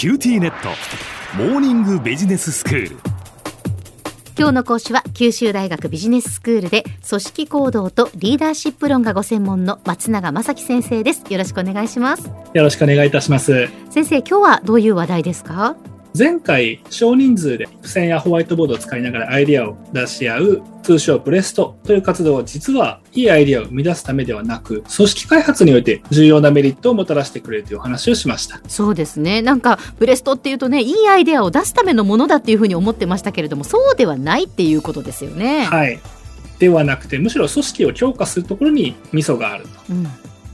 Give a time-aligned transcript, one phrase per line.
[0.00, 0.70] QTnet。
[1.36, 2.96] モーニングビジネススクール。
[4.38, 11.30] 今日の講師は九州大学ビジネススクールで組織行動とリーダーシップ論がご専門の松永正樹先生です。
[11.30, 12.30] よろしくお願いします。
[12.54, 13.68] よろしくお願いいたします。
[13.90, 15.76] 先生今日はどういう話題ですか？
[16.16, 28.60] 前回少人数で付箋やホワイトボードを使いながらアイデアを出し合う通称ブレストという活動は実はいいアイデアを生み出すためではなく組織開発において重要なメリットをもたらしてくれるというお話をしました。
[28.68, 35.64] そうですねなんかブレストっていうとねいいアイデアを出すためのものだっていうふうに思ってましたけれどもそうではないっていうことですよね。
[35.64, 36.00] はい。
[36.58, 40.06] ではなくてむしろ組織を強化するところにミソがあると、うん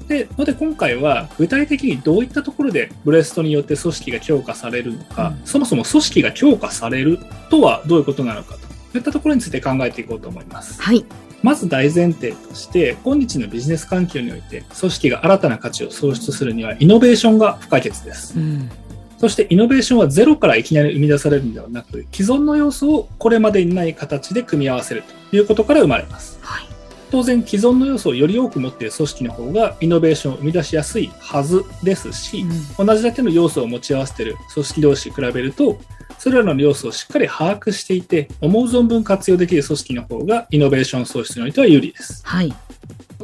[0.09, 7.19] でので今回は具体的にどういったところでブレストによって組織が強化されるのか、うんそもそも組織が強化される
[7.51, 8.57] とはどういうことなのか
[8.93, 10.81] といったところについて考えていこうと思います。
[10.81, 11.05] はい
[11.43, 18.37] まず大前提として今日のビジネス環境において組織が新たな価値を創出するにはイノベーションが不可欠です。
[18.37, 18.71] うん
[19.19, 26.39] そしてイノベーションはゼロからいきなり生み出されるのではなく既存の要素をこれまでにない形で組み合わせるということから生まれます。
[26.43, 26.76] はい
[27.11, 32.45] 当然既存の要素をより多く持っている組織の方がイノベーションを生み出しやすいはずですし、
[32.79, 35.79] 同じだけの要素を持ち合わせている組織同士比べると
[36.19, 42.23] それらの要素をしっかり把握していて思う存分活用できる組織の方がイノベーション創出においては有利です。
[42.25, 42.53] はい。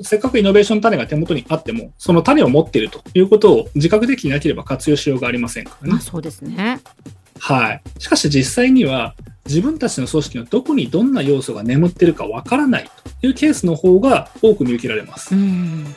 [0.03, 5.93] せっかくイノベーション種が手元にあってもその種を持っているということを自覚できなければ活用しようがありませんからね。
[5.93, 6.81] まあそうですね。
[7.39, 7.83] はい。
[7.99, 9.15] しかし実際には
[9.47, 15.39] 自分たちの組織のどこにどんな要素が眠っているかわからないというケースの方が多く見受けられますう。
[15.39, 15.95] ん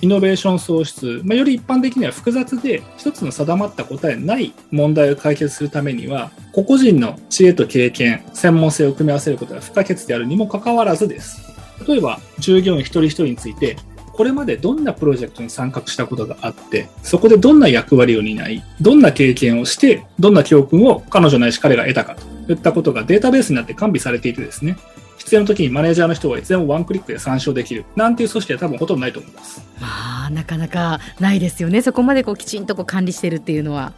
[0.00, 11.54] イノベーション創出、まあ、より一般的には複雑で一つの定まった答えない問題を解決するためには個々人の知恵と経験、専門性を組み合わせることが不可欠であるにもかかわらずです。
[11.88, 13.76] 例えば従業員一人一人について
[14.14, 22.14] これまでどんなプロジェクトに参画したことがあって、そこでどんな役割を担い、どんな経験をして、どんな教訓を彼女ないし彼が得たか
[22.46, 24.76] といったことがデータベースになって完備されていてですね、
[25.18, 29.62] 必要な時にマネージャーの人がいつでもワンクリックで参照できるなんていう組織は多分ほとんどないと思います。
[29.80, 33.92] まあなかなかないですよねそこまでこうきちんとこう管理してるっていうのは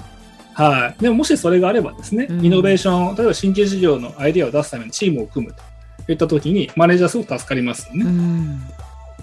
[0.55, 1.03] はい。
[1.03, 5.55] でももしそれがあればですね、うんイノベーション、例えば新規事業のアイデアを出すためにチームを組む
[6.07, 8.05] といった時にマネージャーすごく助かりますよね。
[8.05, 8.61] うん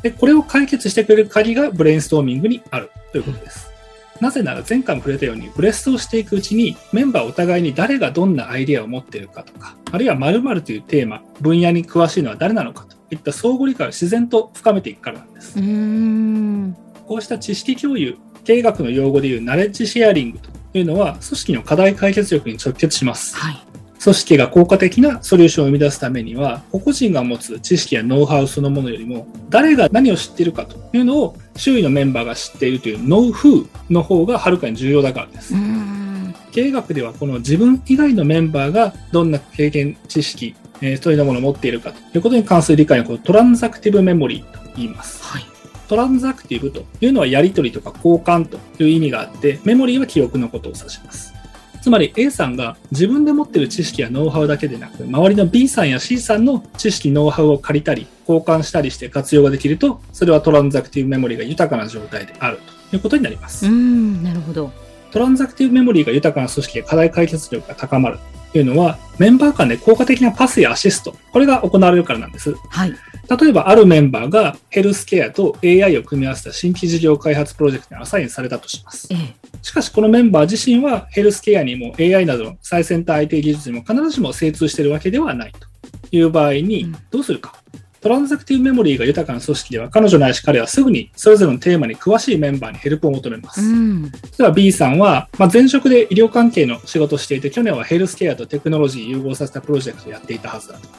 [0.03, 3.72] で、これを解決してくれる鍵がブレインストーミングにあるということです。
[4.22, 15.59] なぜなら前回も触れたように、ブレストをしていくうちに、メンバーお互いに誰がどんなアイデアを持っているかとか、あるいは〇〇というテーマ、分野に詳しいのは誰なのかといった相互理解を自然と深めていくからなんです。
[15.59, 16.75] うん
[17.07, 23.35] こうした知識共有、経営学の用語でいうナレッジシェアリングというのは、組織の課題解決力に直結します。
[23.35, 23.72] はい
[24.03, 35.53] 組織が効果的なソリューションを生み出すためには、個々人が持つ知識やノウハウそのものよりも、誰が何を知っているかというのを周囲のメンバーが知っているというノウフーの方がはるかに重要だからです。
[35.53, 45.24] うん経営学ではこの自分以外のメンバーがどんな経験、知識、えーそういうものを持っているかということに関する理解のことをトランザクティブメモリーと言います。
[45.24, 45.44] はい
[45.88, 51.34] トランザクティブというのはやり取りとか交換という意味があって、メモリーは記憶のことを指します。
[51.83, 63.66] つまり A さんが自分で持っている知識やノウハウだけでなく、周りの B さんや C さんの知識、ノウハウを借りたり、交換したりして活用ができると、それはトランザクティブメモリーが豊かな状態であるということになります。
[63.66, 64.72] うんなるほど
[65.11, 68.19] トランザクティブメモリーが豊かな組織で課題解決力が高まる
[68.53, 72.55] というのは、メンバー間で効果的なパスやアシスト、これが行われるからなんです。
[72.69, 72.93] はい
[73.41, 79.07] 例えば、あるメンバーがヘルスケアと AI を組み合わせた新規事業開発プロジェクトにアサインされたとします。
[79.11, 85.68] ええしかし、このメンバー自身はヘルスケアにも AI などの最先端 IT 技術にも必ずしも精通しているわけではないと
[86.16, 87.56] いう場合にうん、どうするか？
[88.02, 93.62] トランザクティブメモリーが豊かな組織では、彼女ないし彼はすぐにそれぞれのテーマに詳しいメンバーにヘルプを求めます。
[93.62, 94.09] うん例
[94.41, 100.90] えば B さんは、まあ、前職で医療関係の仕事をしていて、去年はヘルスケアとテクノロジー融合させたプロジェクトをやっていたはずだと。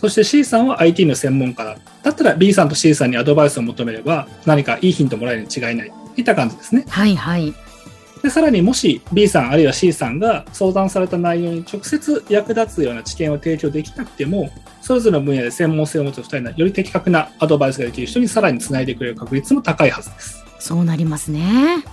[0.00, 1.76] そして C さんは IT の専門家だ。
[2.02, 5.92] だったら B さんと C さんにアドバイスを求めれば、何かいいヒントもらえるに違いない。
[6.16, 6.86] いった感じですね。
[6.88, 7.52] はいはい
[8.22, 14.50] で、さらにもし B さんあるいは C さんが相談された内容に直接役立つような知見を提供できなくても、
[14.80, 20.44] それぞれの分野で専門性を持つ2人のより的確なアドバイスができる人にさらにつないでくれる確率も高いはずです。
[20.58, 21.84] そうなりますね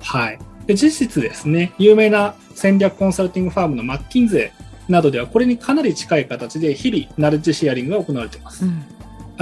[0.00, 0.38] はい。
[0.66, 8.64] で、実質ですね、有名な戦略コンサルティングファームのマッキンゼーなどでは、これにかなり近い形で日々、ナレッジシェアリングが行われています。
[8.64, 8.84] うん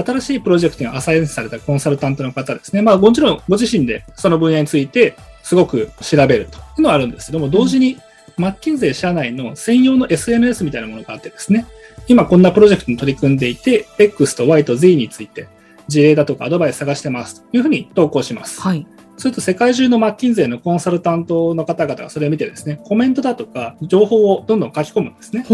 [0.05, 2.83] 新しいプロジェクトにアサインされたコンサルタントの方ですね。
[2.83, 5.17] まあ、もちろんご自身でその分野について
[5.49, 7.97] すごく調べるというのはあるんですけども、同時に
[8.37, 11.65] マッキンゼー社内の専用の SNS みたいなものがあってですね、
[12.07, 15.49] 今こんなプロジェクトに取り組んでいて、X と Y と Z について
[15.87, 18.61] 事例だとかアドバイス探してますというふうに投稿します。
[18.61, 18.87] はい。
[19.19, 25.45] すると世界中のマッキンゼーのコンサルタントの方々がそれを見てですね、コメントだとか情報をどんどん書き込むんですね。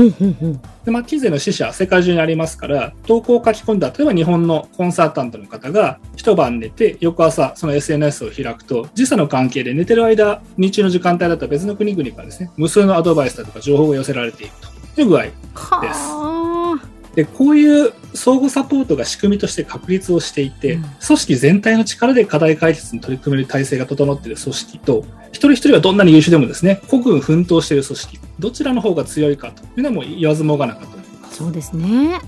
[0.84, 14.52] で、マッキンゼーの支社は世界中にありますから、投稿を書き込んだ、例えば日本のコンサルタントの方が一晩寝て、翌朝その SNS を開くと、時差の関係で寝てる間、日中の時間帯だったら別の国々からですね、無数のアドバイスだとか情報が寄せられている
[14.94, 15.24] という具合
[15.54, 16.43] はあ。
[17.14, 31.36] で、こういう相互サポートが仕組みとして確立をしていて、うん組織全体の力で課題解決に取り組める体制が整っている組織と、一人一人がどんなに優秀でもですね、孤軍奮闘している組織、どちらの方が強いかというのはもう言わずもがなかと思います。
[31.36, 32.20] そうですね。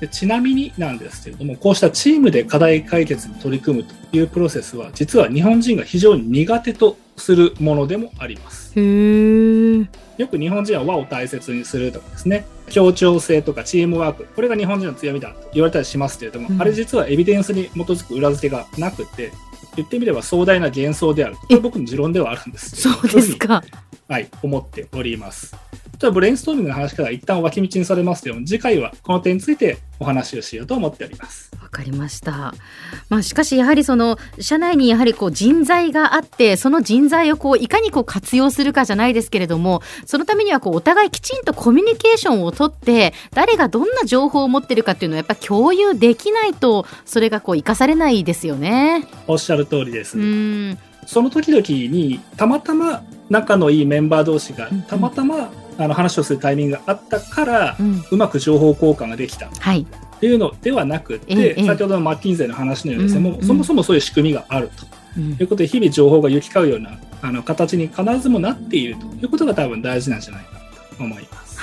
[0.00, 8.78] でちなみになんですけれども、こうしたチームで課題解決に取り組むというプロセスは、実は日本人が非常に苦手とするものでもあります。
[8.78, 19.32] よく日本人は和を大切にするとかですね、協調性とかチームワーク、これが日本人の強みだと言われたりしますけれども、うんあれ実はエビデンスに基づく裏付けがなくて、
[19.76, 21.36] 言ってみれば壮大な幻想である。
[21.36, 23.62] これ僕の持論ではあるんですそうですか。
[24.08, 25.56] はい、思っております。
[25.98, 31.50] じゃあ、ブレインストーミングの話から一旦脇道にされますけども、次回はこの点についてお話をしようと思っております。
[31.62, 32.54] わかりました。
[33.08, 49.08] まあしかしやはりその社内にやはりこう人材があってその人材をこういかにこう活用するかじゃないですけれどもそのためにはこうお互いきちんとコミュニケーションをとって誰がどんな情報を持ってるかっていうのをやっぱ共有できないとそれがこう生かされないですよね。
[49.26, 50.18] おっしゃる通りです。
[50.18, 57.76] うんその時々にたまたま仲のいいメンバー同士がたまたまあの話をするタイミングがあったから、
[58.10, 59.86] うまく情報交換ができたっはい。
[60.20, 64.86] ていうのではなくて、先ほどのマッキンゼーの話のようにですね、うんもうそもそもそういう仕組みがあると
[65.16, 70.60] うんいうことで、日々情報が行き交うようなあの形に必ずもなっているということが多分大事なんじゃないか
[70.96, 71.58] と思います。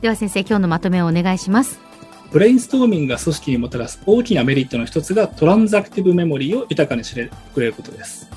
[0.00, 1.78] では先生今日のまとめをお願いします。
[2.30, 8.28] ブレインストーミングが組織にもたらす大きなメリットの一つがトランザクティブメモリーを豊かにしてくれることです。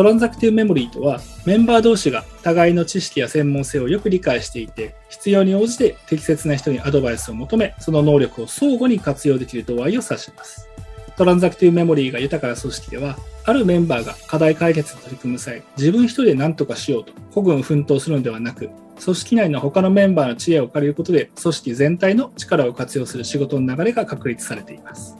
[0.00, 10.70] トランザクティブメモリーとはメンバー同士が互いの知識や専門性をよく理解していて必要に応じて適切な人にアドバイスを求めその能力を相互に活用できる度合いを指します。
[11.18, 18.70] トランザクティブメモリーが豊かな組織ではあるメンバーが課題解決に取り組む際自分一人で何とかしようと孤軍奮闘するのではなく
[19.04, 25.19] 組織内の他のメンバーの知恵を借りることで組織全体の力を活用する仕事の流れが確立されています。